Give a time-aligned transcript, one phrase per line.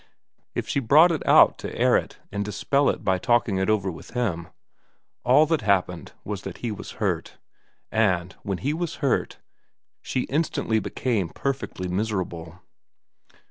[0.55, 3.91] If she brought it out to air it and dispel it by talking it over
[3.91, 4.47] with him,
[5.23, 7.37] all that happened was that he was hurt,
[7.91, 9.37] and when he was hurt
[10.01, 12.63] she instantly became perfectly miserable.